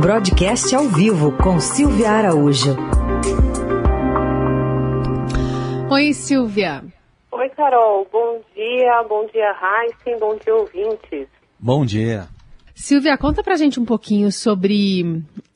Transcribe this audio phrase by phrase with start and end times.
[0.00, 2.76] Broadcast ao vivo com Silvia Araújo.
[5.90, 6.84] Oi, Silvia.
[7.32, 8.06] Oi, Carol.
[8.12, 11.26] Bom dia, bom dia, Heisen, bom dia, ouvintes.
[11.58, 12.28] Bom dia.
[12.80, 15.02] Silvia, conta pra gente um pouquinho sobre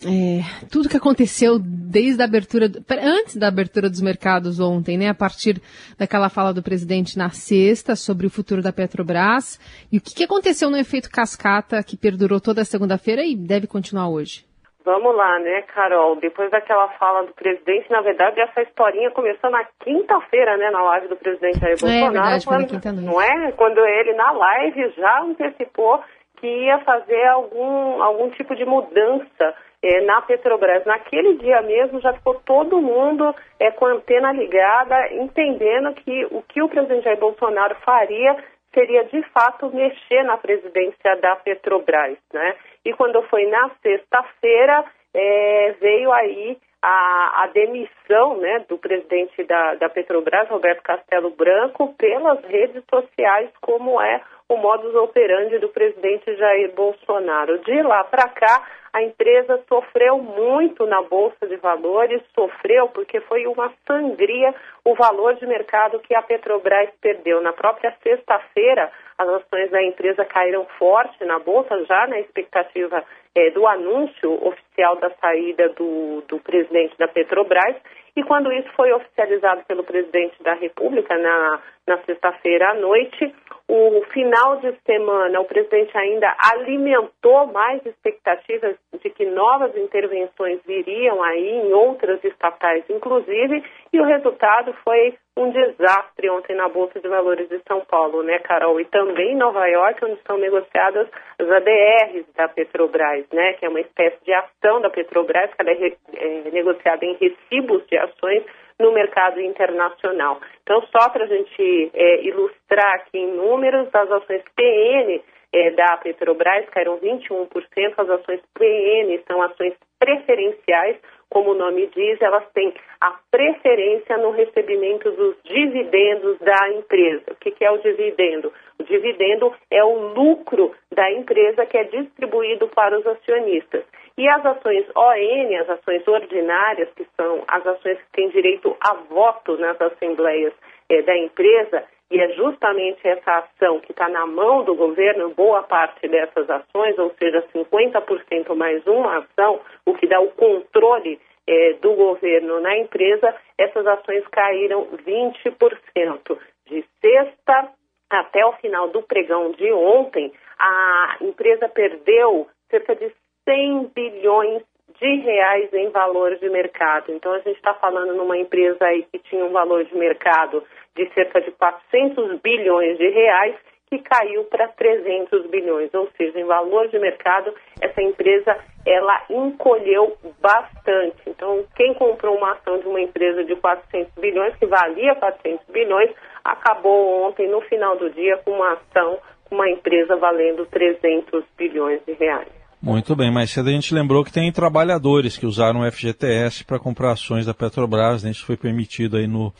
[0.04, 2.66] é, tudo que aconteceu desde a abertura,
[3.00, 5.08] antes da abertura dos mercados ontem, né?
[5.08, 5.62] A partir
[5.96, 9.56] daquela fala do presidente na sexta sobre o futuro da Petrobras
[9.90, 13.68] e o que, que aconteceu no efeito cascata que perdurou toda a segunda-feira e deve
[13.68, 14.44] continuar hoje.
[14.84, 16.16] Vamos lá, né, Carol?
[16.16, 21.06] Depois daquela fala do presidente, na verdade, essa historinha começou na quinta-feira, né, na live
[21.06, 22.04] do presidente Jair Bolsonaro.
[22.04, 23.00] É verdade, quando.
[23.00, 23.52] Não é?
[23.52, 26.02] Quando ele, na live, já antecipou
[26.42, 30.84] que ia fazer algum, algum tipo de mudança é, na Petrobras.
[30.84, 36.42] Naquele dia mesmo já ficou todo mundo é, com a antena ligada, entendendo que o
[36.42, 38.36] que o presidente Jair Bolsonaro faria
[38.74, 42.56] seria de fato mexer na presidência da Petrobras, né?
[42.84, 49.74] E quando foi na sexta-feira, é, veio aí a, a, demissão né, do presidente da,
[49.74, 54.20] da Petrobras, Roberto Castelo Branco, pelas redes sociais, como é
[54.52, 57.58] o modus operandi do presidente Jair Bolsonaro.
[57.60, 63.46] De lá para cá, a empresa sofreu muito na Bolsa de Valores, sofreu porque foi
[63.46, 67.40] uma sangria o valor de mercado que a Petrobras perdeu.
[67.40, 73.02] Na própria sexta-feira, as ações da empresa caíram forte na Bolsa, já na expectativa
[73.34, 77.76] é, do anúncio oficial da saída do, do presidente da Petrobras.
[78.14, 83.34] E quando isso foi oficializado pelo presidente da República na, na sexta-feira à noite,
[83.74, 91.22] o final de semana, o presidente ainda alimentou mais expectativas de que novas intervenções viriam
[91.22, 97.08] aí em outras estatais, inclusive, e o resultado foi um desastre ontem na Bolsa de
[97.08, 98.78] Valores de São Paulo, né, Carol?
[98.80, 103.68] E também em Nova York, onde estão negociadas as ADRs da Petrobras, né, que é
[103.68, 108.44] uma espécie de ação da Petrobras, que ela é, é negociada em recibos de ações
[108.78, 110.40] no mercado internacional.
[110.62, 115.22] Então, só para a gente é, ilustrar aqui em números, as ações PN
[115.52, 117.48] é, da Petrobras caíram 21%,
[117.96, 120.96] as ações PN são ações preferenciais,
[121.32, 127.32] como o nome diz, elas têm a preferência no recebimento dos dividendos da empresa.
[127.32, 128.52] O que, é o dividendo?
[128.78, 133.82] O dividendo é o lucro da empresa que é distribuído para os acionistas.
[134.18, 138.92] E as ações ON, as ações ordinárias, que são as ações que têm direito a
[139.08, 140.52] voto nas assembleias
[140.90, 141.82] é, da empresa,
[142.12, 146.98] e é justamente essa ação que está na mão do governo, boa parte dessas ações,
[146.98, 152.76] ou seja, 50% mais uma ação, o que dá o controle é, do governo na
[152.76, 156.38] empresa, essas ações caíram 20%.
[156.66, 157.72] De sexta
[158.10, 163.10] até o final do pregão de ontem, a empresa perdeu cerca de
[163.48, 164.62] 100 bilhões
[165.00, 167.10] de reais em valor de mercado.
[167.10, 170.62] Então, a gente está falando numa empresa aí que tinha um valor de mercado
[170.96, 173.56] de cerca de 400 bilhões de reais
[173.92, 180.16] que caiu para 300 bilhões, ou seja, em valor de mercado, essa empresa ela encolheu
[180.40, 181.20] bastante.
[181.26, 186.10] Então, quem comprou uma ação de uma empresa de 400 bilhões, que valia 400 bilhões,
[186.42, 192.00] acabou ontem, no final do dia, com uma ação, com uma empresa valendo 300 bilhões
[192.06, 192.48] de reais.
[192.80, 196.80] Muito bem, mas cedo a gente lembrou que tem trabalhadores que usaram o FGTS para
[196.80, 198.30] comprar ações da Petrobras, né?
[198.30, 199.52] isso foi permitido aí no,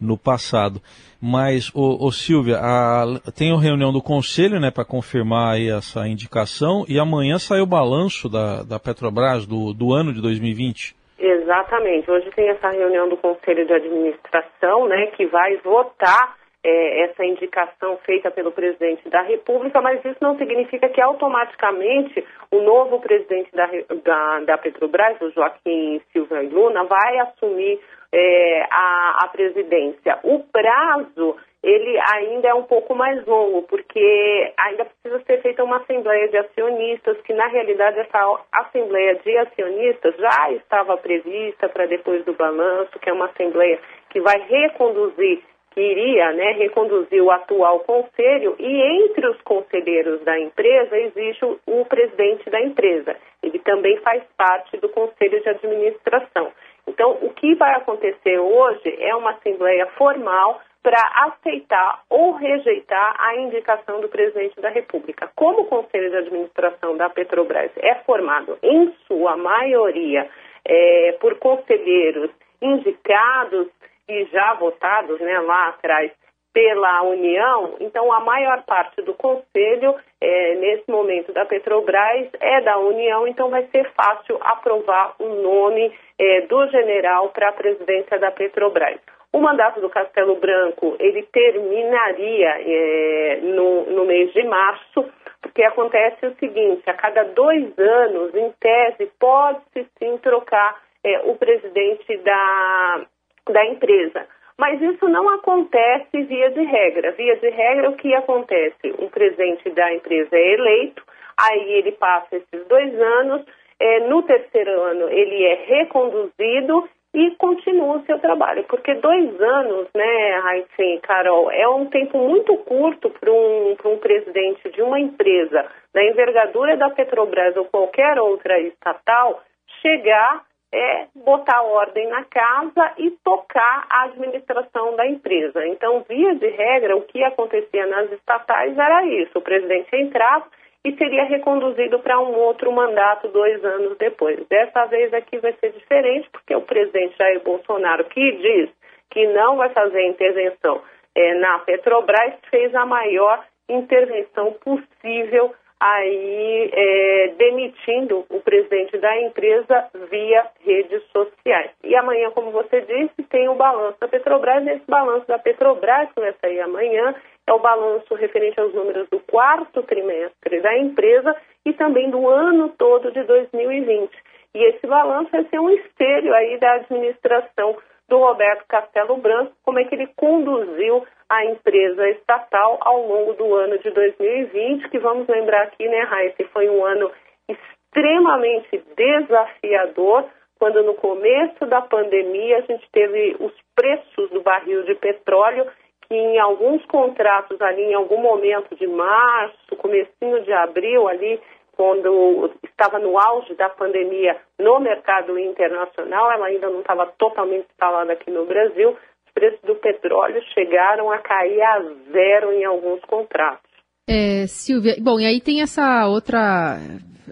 [0.00, 0.80] no passado.
[1.20, 3.04] Mas, ô, ô Silvia, a,
[3.36, 8.28] tem a reunião do Conselho né, para confirmar essa indicação e amanhã sai o balanço
[8.28, 10.96] da, da Petrobras do, do ano de 2020.
[11.18, 12.08] Exatamente.
[12.08, 17.96] Hoje tem essa reunião do Conselho de Administração, né, que vai votar é, essa indicação
[17.98, 23.66] feita pelo presidente da República, mas isso não significa que automaticamente o novo presidente da,
[24.04, 27.80] da, da Petrobras, o Joaquim Silva Luna, vai assumir
[28.12, 30.18] é, a, a presidência.
[30.22, 35.78] O prazo ele ainda é um pouco mais longo, porque ainda precisa ser feita uma
[35.78, 42.24] assembleia de acionistas, que na realidade essa assembleia de acionistas já estava prevista para depois
[42.24, 43.78] do balanço, que é uma assembleia
[44.10, 45.42] que vai reconduzir,
[45.80, 51.84] iria né, reconduzir o atual conselho, e entre os conselheiros da empresa existe o, o
[51.84, 53.16] presidente da empresa.
[53.42, 56.52] Ele também faz parte do conselho de administração.
[56.86, 63.36] Então, o que vai acontecer hoje é uma assembleia formal para aceitar ou rejeitar a
[63.36, 65.30] indicação do presidente da República.
[65.36, 70.28] Como o Conselho de Administração da Petrobras é formado, em sua maioria,
[70.64, 72.30] é, por conselheiros
[72.62, 73.68] indicados
[74.08, 76.10] e já votados né, lá atrás
[76.52, 82.78] pela União, então a maior parte do conselho, é, nesse momento da Petrobras, é da
[82.78, 88.30] União, então vai ser fácil aprovar o nome é, do general para a presidência da
[88.30, 88.98] Petrobras.
[89.32, 95.04] O mandato do Castelo Branco ele terminaria é, no, no mês de março,
[95.42, 101.36] porque acontece o seguinte: a cada dois anos, em tese, pode-se sim trocar é, o
[101.36, 103.06] presidente da,
[103.52, 104.26] da empresa.
[104.58, 107.12] Mas isso não acontece via de regra.
[107.12, 108.92] Via de regra, o que acontece?
[108.98, 111.02] O presidente da empresa é eleito,
[111.36, 113.42] aí ele passa esses dois anos,
[113.78, 118.64] é, no terceiro ano ele é reconduzido e continua o seu trabalho.
[118.64, 124.68] Porque dois anos, né, Raíssen Carol, é um tempo muito curto para um, um presidente
[124.70, 129.40] de uma empresa da envergadura da Petrobras ou qualquer outra estatal
[129.80, 135.66] chegar é botar ordem na casa e tocar a administração da empresa.
[135.66, 140.46] Então, via de regra, o que acontecia nas estatais era isso: o presidente entrava
[140.84, 144.46] e seria reconduzido para um outro mandato dois anos depois.
[144.48, 148.70] Dessa vez aqui vai ser diferente, porque o presidente Jair Bolsonaro, que diz
[149.10, 150.82] que não vai fazer intervenção
[151.14, 159.88] é, na Petrobras, fez a maior intervenção possível aí é, demitindo o presidente da empresa
[160.10, 161.70] via redes sociais.
[161.84, 166.20] E amanhã, como você disse, tem o balanço da Petrobras, esse balanço da Petrobras, que
[166.20, 167.14] vai sair amanhã,
[167.46, 171.34] é o balanço referente aos números do quarto trimestre da empresa
[171.64, 174.10] e também do ano todo de 2020.
[174.54, 177.76] E esse balanço vai ser um espelho aí da administração
[178.08, 183.54] do Roberto Castelo Branco, como é que ele conduziu a empresa estatal ao longo do
[183.54, 187.10] ano de 2020, que vamos lembrar aqui, né, Raíssa, foi um ano
[187.48, 190.24] extremamente desafiador,
[190.58, 195.66] quando no começo da pandemia a gente teve os preços do barril de petróleo
[196.08, 201.38] que em alguns contratos ali, em algum momento de março, comecinho de abril ali,
[201.72, 208.12] quando estava no auge da pandemia no mercado internacional, ela ainda não estava totalmente instalada
[208.12, 208.96] aqui no Brasil,
[209.38, 211.80] preços do petróleo chegaram a cair a
[212.12, 213.68] zero em alguns contratos.
[214.08, 216.78] É, Silvia, bom, e aí tem essa outra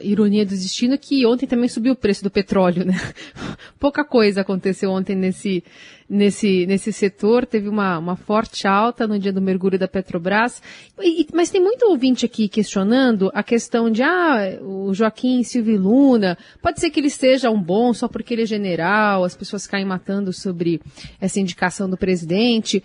[0.00, 2.94] ironia do destino que ontem também subiu o preço do petróleo, né?
[3.78, 5.62] Pouca coisa aconteceu ontem nesse,
[6.08, 10.62] nesse, nesse setor, teve uma, uma forte alta no dia do mergulho da Petrobras.
[11.00, 16.38] E, mas tem muito ouvinte aqui questionando a questão de, ah, o Joaquim Silvio Luna,
[16.62, 19.84] pode ser que ele seja um bom só porque ele é general, as pessoas caem
[19.84, 20.80] matando sobre
[21.20, 22.82] essa indicação do presidente.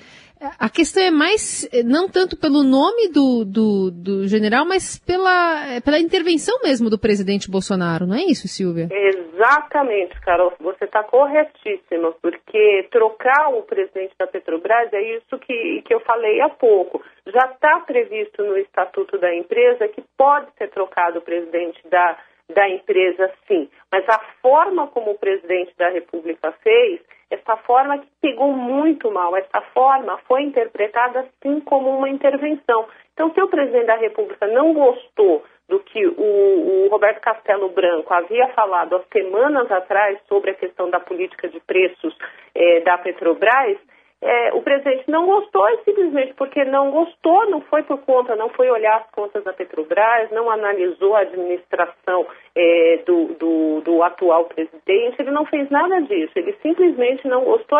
[0.59, 5.99] A questão é mais, não tanto pelo nome do, do, do, general, mas pela, pela
[5.99, 8.87] intervenção mesmo do presidente Bolsonaro, não é isso, Silvia?
[8.91, 10.53] Exatamente, Carol.
[10.59, 16.41] Você está corretíssima, porque trocar o presidente da Petrobras é isso que, que eu falei
[16.41, 17.03] há pouco.
[17.27, 22.17] Já está previsto no Estatuto da empresa que pode ser trocado o presidente da,
[22.53, 23.69] da empresa, sim.
[23.91, 26.99] Mas a forma como o presidente da República fez
[27.31, 32.85] essa forma que pegou muito mal, essa forma foi interpretada sim como uma intervenção.
[33.13, 38.13] Então, se o presidente da República não gostou do que o, o, Roberto Castelo Branco
[38.13, 42.13] havia falado há semanas atrás sobre a questão da política de preços
[42.53, 43.77] é, da Petrobras,
[44.23, 48.49] é, o presidente não gostou e simplesmente porque não gostou, não foi por conta, não
[48.49, 54.45] foi olhar as contas da Petrobras, não analisou a administração é, do, do, do, atual
[54.45, 57.79] presidente, ele não fez nada disso, ele simplesmente não gostou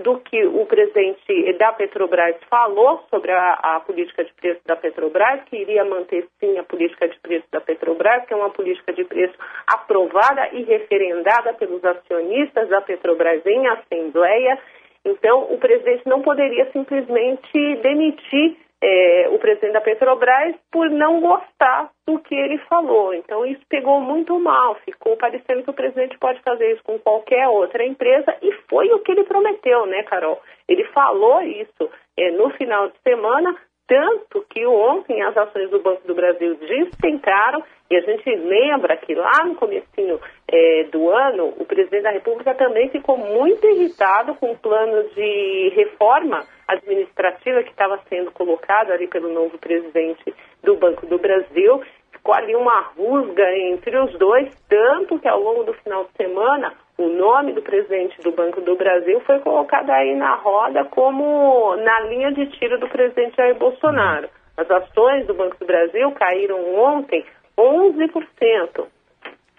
[0.00, 5.42] do que o presidente da Petrobras falou sobre a, a política de preço da Petrobras,
[5.44, 9.04] que iria manter sim a política de preço da Petrobras, que é uma política de
[9.04, 9.34] preço
[9.66, 14.58] aprovada e referendada pelos acionistas da Petrobras em assembleia.
[15.04, 21.90] Então, o presidente não poderia simplesmente demitir é, o presidente da Petrobras por não gostar
[22.06, 23.12] do que ele falou.
[23.12, 24.74] Então, isso pegou muito mal.
[24.84, 29.00] Ficou parecendo que o presidente pode fazer isso com qualquer outra empresa e foi o
[29.00, 30.40] que ele prometeu, né, Carol?
[30.66, 33.54] Ele falou isso é, no final de semana,
[33.86, 39.14] tanto que ontem as ações do Banco do Brasil despencaram e a gente lembra que
[39.16, 44.52] lá no comecinho é, do ano o presidente da República também ficou muito irritado com
[44.52, 51.06] o plano de reforma administrativa que estava sendo colocado ali pelo novo presidente do Banco
[51.06, 51.82] do Brasil.
[52.12, 56.72] Ficou ali uma rusga entre os dois, tanto que ao longo do final de semana
[56.98, 62.00] o nome do presidente do Banco do Brasil foi colocado aí na roda como na
[62.00, 64.28] linha de tiro do presidente Jair Bolsonaro.
[64.56, 67.24] As ações do Banco do Brasil caíram ontem
[67.56, 68.86] 11%.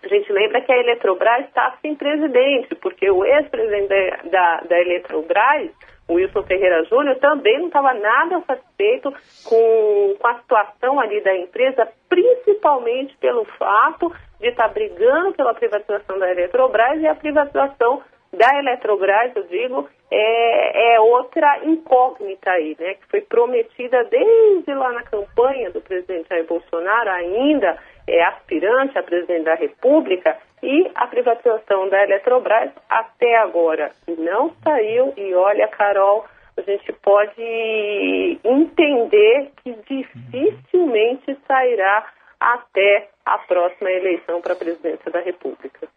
[0.03, 4.79] A gente lembra que a Eletrobras está sem presidente, porque o ex-presidente da, da, da
[4.79, 5.71] Eletrobras,
[6.09, 9.13] Wilson Ferreira Júnior, também não estava nada satisfeito
[9.45, 15.53] com, com a situação ali da empresa, principalmente pelo fato de estar tá brigando pela
[15.53, 18.01] privatização da Eletrobras e a privatização
[18.33, 22.95] da Eletrobras, eu digo, é, é, outra incógnita aí, né?
[22.95, 27.77] Que foi prometida desde lá na campanha do presidente Jair Bolsonaro, ainda
[28.07, 35.13] é aspirante a presidente da República, e a privatização da Eletrobras até agora não saiu.
[35.17, 36.25] E olha, Carol,
[36.57, 42.05] a gente pode entender que dificilmente sairá
[42.39, 45.87] até a próxima eleição para a presidência da República.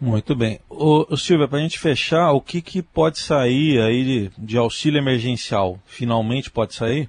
[0.00, 0.60] Muito bem.
[0.68, 4.98] Ô, Silvia, para a gente fechar, o que, que pode sair aí de, de, auxílio
[4.98, 5.78] emergencial?
[5.86, 7.08] Finalmente pode sair?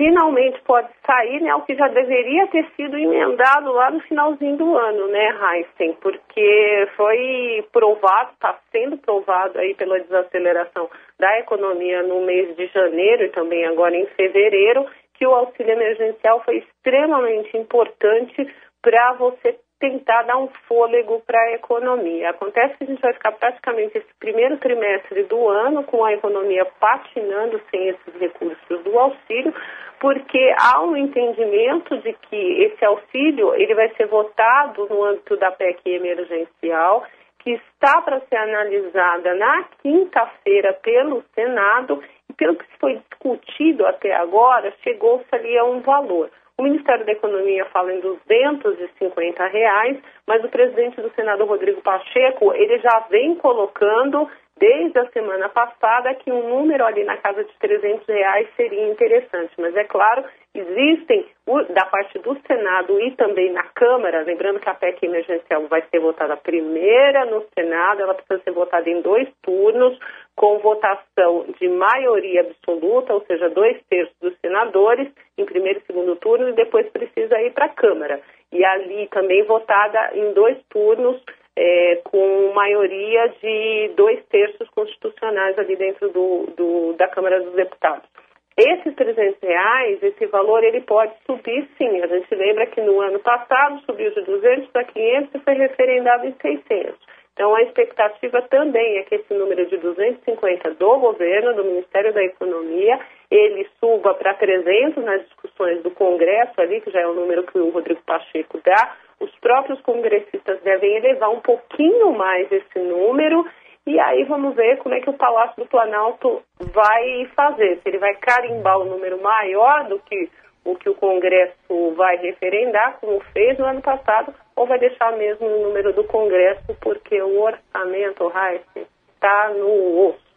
[0.00, 1.54] Finalmente pode sair, né?
[1.54, 5.92] O que já deveria ter sido emendado lá no finalzinho do ano, né, Heisen?
[6.00, 10.88] Porque foi provado, está sendo provado aí pela desaceleração
[11.18, 16.42] da economia no mês de janeiro e também agora em fevereiro, que o auxílio emergencial
[16.46, 22.30] foi extremamente importante para você tentar dar um fôlego para a economia.
[22.30, 26.66] Acontece que a gente vai ficar praticamente esse primeiro trimestre do ano com a economia
[26.78, 29.54] patinando sem esses recursos do auxílio,
[29.98, 35.50] porque há um entendimento de que esse auxílio ele vai ser votado no âmbito da
[35.50, 37.04] PEC emergencial,
[37.38, 44.14] que está para ser analisada na quinta-feira pelo Senado e pelo que foi discutido até
[44.14, 46.30] agora, chegou-se ali a um valor.
[46.60, 52.52] O Ministério da Economia fala em 250 reais, mas o presidente do Senado, Rodrigo Pacheco,
[52.52, 57.52] ele já vem colocando desde a semana passada que um número ali na casa de
[57.58, 59.54] 300 reais seria interessante.
[59.56, 60.22] Mas é claro,
[60.54, 61.26] existem
[61.70, 65.98] da parte do Senado e também na Câmara, lembrando que a PEC emergencial vai ser
[65.98, 69.98] votada primeira no Senado, ela precisa ser votada em dois turnos,
[70.36, 75.08] com votação de maioria absoluta, ou seja, dois terços dos senadores,
[75.40, 78.20] em primeiro e segundo turno, e depois precisa ir para a Câmara.
[78.52, 81.22] E ali também votada em dois turnos,
[81.56, 88.08] é, com maioria de dois terços constitucionais ali dentro do, do, da Câmara dos Deputados.
[88.56, 92.00] Esses 300 reais, esse valor, ele pode subir sim.
[92.02, 96.26] A gente lembra que no ano passado subiu de 200 para 500 e foi referendado
[96.26, 96.94] em 600.
[97.32, 102.22] Então, a expectativa também é que esse número de 250 do governo, do Ministério da
[102.22, 107.44] Economia, ele suba para 300 nas discussões do Congresso ali, que já é o número
[107.44, 108.96] que o Rodrigo Pacheco dá.
[109.20, 113.46] Os próprios congressistas devem elevar um pouquinho mais esse número
[113.86, 117.80] e aí vamos ver como é que o Palácio do Planalto vai fazer.
[117.82, 120.30] Se ele vai carimbar o um número maior do que
[120.64, 125.46] o que o Congresso vai referendar, como fez no ano passado, ou vai deixar mesmo
[125.46, 130.29] o número do Congresso, porque o orçamento, Raíssa, está no osso.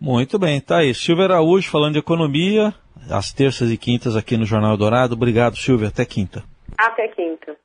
[0.00, 0.94] Muito bem, tá aí.
[0.94, 2.74] Silvia Araújo falando de economia,
[3.10, 5.14] às terças e quintas aqui no Jornal Dourado.
[5.14, 5.88] Obrigado, Silvia.
[5.88, 6.44] Até quinta.
[6.76, 7.56] Até quinta.